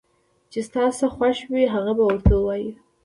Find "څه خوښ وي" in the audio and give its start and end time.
0.99-1.63